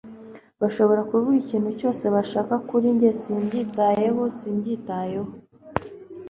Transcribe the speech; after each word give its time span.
Bashobora 0.61 1.01
kuvuga 1.09 1.35
ikintu 1.43 1.69
cyose 1.79 2.03
bashaka 2.15 2.53
kuri 2.69 2.87
njye 2.95 3.11
simbyitayeho 3.21 4.23
simbyitayeho 4.37 5.31